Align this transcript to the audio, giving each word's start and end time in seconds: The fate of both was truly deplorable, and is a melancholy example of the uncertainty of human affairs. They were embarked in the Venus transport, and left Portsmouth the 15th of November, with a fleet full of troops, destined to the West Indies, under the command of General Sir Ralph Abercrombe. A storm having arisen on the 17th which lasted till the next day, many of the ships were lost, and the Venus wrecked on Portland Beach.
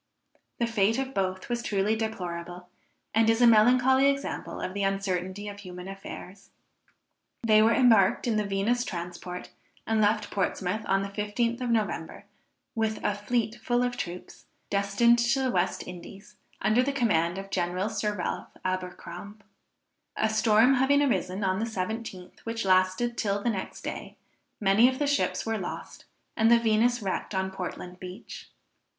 The 0.57 0.65
fate 0.65 0.97
of 0.97 1.13
both 1.13 1.47
was 1.47 1.61
truly 1.61 1.95
deplorable, 1.95 2.69
and 3.13 3.29
is 3.29 3.39
a 3.39 3.45
melancholy 3.45 4.09
example 4.09 4.59
of 4.59 4.73
the 4.73 4.81
uncertainty 4.81 5.47
of 5.47 5.59
human 5.59 5.87
affairs. 5.87 6.49
They 7.43 7.61
were 7.61 7.75
embarked 7.75 8.25
in 8.25 8.35
the 8.35 8.43
Venus 8.43 8.83
transport, 8.83 9.51
and 9.85 10.01
left 10.01 10.31
Portsmouth 10.31 10.81
the 10.81 10.87
15th 10.87 11.61
of 11.61 11.69
November, 11.69 12.25
with 12.73 12.97
a 13.03 13.13
fleet 13.13 13.57
full 13.61 13.83
of 13.83 13.95
troops, 13.95 14.47
destined 14.71 15.19
to 15.19 15.43
the 15.43 15.51
West 15.51 15.85
Indies, 15.87 16.35
under 16.63 16.81
the 16.81 16.93
command 16.93 17.37
of 17.37 17.51
General 17.51 17.87
Sir 17.87 18.15
Ralph 18.15 18.49
Abercrombe. 18.65 19.43
A 20.17 20.29
storm 20.29 20.73
having 20.77 21.03
arisen 21.03 21.43
on 21.43 21.59
the 21.59 21.65
17th 21.65 22.39
which 22.39 22.65
lasted 22.65 23.19
till 23.19 23.43
the 23.43 23.51
next 23.51 23.83
day, 23.83 24.17
many 24.59 24.89
of 24.89 24.97
the 24.97 25.05
ships 25.05 25.45
were 25.45 25.59
lost, 25.59 26.05
and 26.35 26.49
the 26.49 26.57
Venus 26.57 27.03
wrecked 27.03 27.35
on 27.35 27.51
Portland 27.51 27.99
Beach. 27.99 28.49